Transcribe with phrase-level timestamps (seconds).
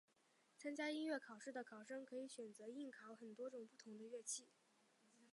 [0.57, 4.49] 参加音乐考试的考生可以选择应考很多种不同的乐器。